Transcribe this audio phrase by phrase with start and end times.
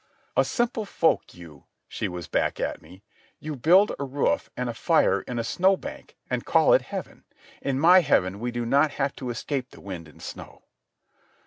[0.35, 3.03] "A simple folk, you," she was back at me.
[3.39, 7.23] "You build a roof and a fire in a snowbank and call it heaven.
[7.61, 10.63] In my heaven we do not have to escape the wind and snow."